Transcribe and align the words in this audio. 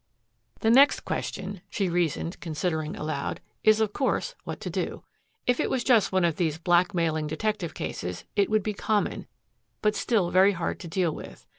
"The 0.61 0.71
next 0.71 1.01
question," 1.01 1.61
she 1.69 1.87
reasoned, 1.87 2.39
considering 2.39 2.95
aloud, 2.95 3.39
"is, 3.63 3.79
of 3.79 3.93
course, 3.93 4.33
what 4.45 4.59
to 4.61 4.69
do? 4.71 5.03
If 5.45 5.59
it 5.59 5.69
was 5.69 5.83
just 5.83 6.11
one 6.11 6.25
of 6.25 6.37
these 6.37 6.57
blackmailing 6.57 7.27
detective 7.27 7.75
cases 7.75 8.25
it 8.35 8.49
would 8.49 8.63
be 8.63 8.73
common, 8.73 9.27
but 9.83 9.95
still 9.95 10.31
very 10.31 10.53
hard 10.53 10.79
to 10.79 10.87
deal 10.87 11.13
with. 11.13 11.45